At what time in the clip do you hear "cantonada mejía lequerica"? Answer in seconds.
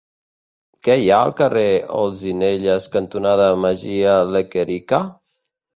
2.99-5.07